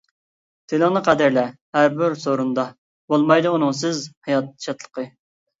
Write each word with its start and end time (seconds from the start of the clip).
تىلىڭنى 0.71 1.01
قەدىرلە 1.07 1.43
ھەربىر 1.77 2.17
سورۇندا، 2.23 2.65
بولمايدۇ 3.15 3.55
ئۇنىڭسىز 3.59 4.03
ھايات 4.31 4.53
شادلىقى. 4.69 5.07